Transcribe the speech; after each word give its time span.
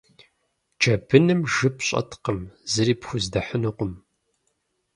Джэбыным 0.79 1.41
жып 1.55 1.77
щӏэткъым, 1.87 2.39
зыри 2.71 2.95
пхуздэхьынукъым. 2.99 3.93